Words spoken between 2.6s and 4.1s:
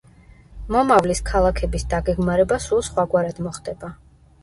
სულ სხვაგვარად მოხდება.